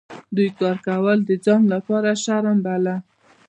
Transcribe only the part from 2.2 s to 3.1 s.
شرم باله.